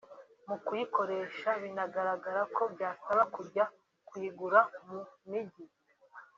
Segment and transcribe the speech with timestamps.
[0.47, 3.63] mu kuyikoresha binagaragara ko byasaba kujya
[4.07, 5.65] kuyigura mu mijyi